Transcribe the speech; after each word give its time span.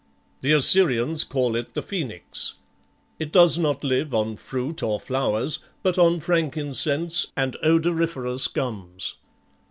The 0.41 0.53
Assyrians 0.53 1.23
call 1.23 1.55
it 1.55 1.75
the 1.75 1.83
Phoenix. 1.83 2.55
It 3.19 3.31
does 3.31 3.59
not 3.59 3.83
live 3.83 4.15
on 4.15 4.35
fruit 4.35 4.81
or 4.81 4.99
flowers, 4.99 5.59
but 5.83 5.99
on 5.99 6.19
frankincense 6.19 7.27
and 7.37 7.55
odoriferous 7.61 8.47
gums. 8.47 9.17